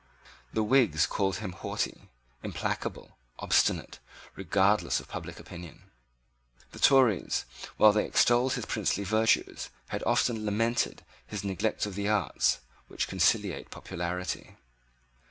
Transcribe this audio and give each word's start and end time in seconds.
The 0.51 0.63
Whigs 0.63 1.05
called 1.05 1.35
him 1.35 1.51
haughty, 1.51 2.09
implacable, 2.41 3.19
obstinate, 3.37 3.99
regardless 4.35 4.99
of 4.99 5.07
public 5.07 5.39
opinion. 5.39 5.91
The 6.71 6.79
Tories, 6.79 7.45
while 7.77 7.91
they 7.93 8.05
extolled 8.05 8.53
his 8.53 8.65
princely 8.65 9.03
virtues, 9.03 9.69
had 9.89 10.01
often 10.05 10.43
lamented 10.43 11.05
his 11.27 11.43
neglect 11.43 11.85
of 11.85 11.93
the 11.93 12.09
arts 12.09 12.61
which 12.87 13.07
conciliate 13.07 13.69
popularity. 13.69 14.57